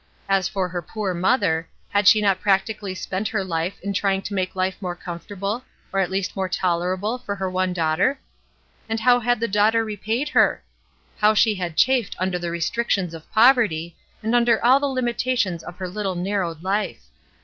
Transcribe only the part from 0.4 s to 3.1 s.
for her poor mother, had she not practically